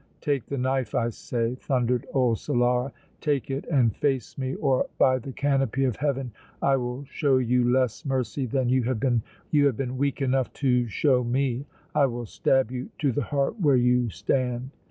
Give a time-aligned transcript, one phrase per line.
[0.19, 2.91] "Take the knife, I say!" thundered old Solara.
[3.19, 7.69] "Take it and face me, or by the canopy of heaven I will show you
[7.71, 11.67] less mercy than you have been weak enough to show me!
[11.93, 14.71] I will stab you to the heart where you stand!"